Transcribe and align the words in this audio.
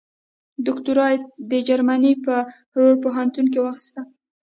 دوکتورا 0.65 1.07
یې 1.13 1.17
د 1.51 1.53
جرمني 1.67 2.13
په 2.25 2.35
رور 2.79 2.93
پوهنتون 3.03 3.45
کې 3.51 3.59
واخیسته. 3.61 4.01